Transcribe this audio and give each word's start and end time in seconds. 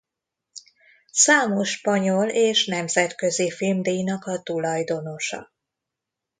Számos 1.11 1.69
spanyol 1.69 2.27
és 2.29 2.65
nemzetközi 2.65 3.51
filmdíjnak 3.51 4.25
a 4.25 4.41
tulajdonosa. 4.41 5.51